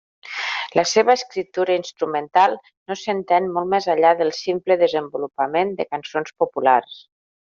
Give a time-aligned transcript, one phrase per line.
[0.77, 6.99] La seva escriptura instrumental no s'estén molt més enllà del simple desenvolupament de cançons populars.